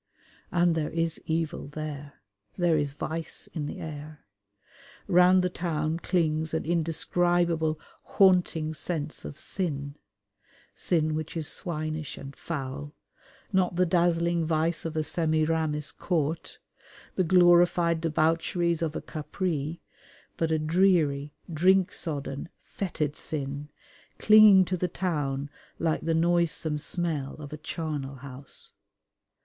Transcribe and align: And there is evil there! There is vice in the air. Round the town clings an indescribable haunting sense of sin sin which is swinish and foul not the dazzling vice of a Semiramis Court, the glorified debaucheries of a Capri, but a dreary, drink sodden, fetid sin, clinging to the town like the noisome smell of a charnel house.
And 0.51 0.73
there 0.73 0.89
is 0.89 1.21
evil 1.27 1.67
there! 1.67 2.13
There 2.57 2.75
is 2.75 2.93
vice 2.93 3.47
in 3.53 3.67
the 3.67 3.77
air. 3.77 4.25
Round 5.07 5.43
the 5.43 5.49
town 5.51 5.99
clings 5.99 6.55
an 6.55 6.65
indescribable 6.65 7.79
haunting 8.01 8.73
sense 8.73 9.25
of 9.25 9.37
sin 9.37 9.93
sin 10.73 11.13
which 11.13 11.37
is 11.37 11.47
swinish 11.47 12.17
and 12.17 12.35
foul 12.35 12.95
not 13.53 13.75
the 13.75 13.85
dazzling 13.85 14.43
vice 14.43 14.85
of 14.85 14.97
a 14.97 15.03
Semiramis 15.03 15.91
Court, 15.91 16.57
the 17.13 17.23
glorified 17.23 18.01
debaucheries 18.01 18.81
of 18.81 18.95
a 18.95 19.01
Capri, 19.01 19.83
but 20.35 20.49
a 20.51 20.57
dreary, 20.57 21.35
drink 21.53 21.93
sodden, 21.93 22.49
fetid 22.59 23.15
sin, 23.15 23.69
clinging 24.17 24.65
to 24.65 24.77
the 24.77 24.87
town 24.87 25.51
like 25.77 26.01
the 26.01 26.15
noisome 26.15 26.79
smell 26.79 27.35
of 27.35 27.53
a 27.53 27.57
charnel 27.57 28.15
house. 28.15 28.73